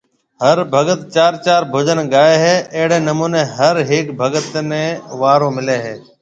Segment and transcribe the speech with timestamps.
[0.43, 4.83] هر ڀگت چار چار بجن گائيَ هيَ اهڙيَ نمونيَ هر هيڪ ڀگت نيَ
[5.21, 5.95] وارو مليَ هيَ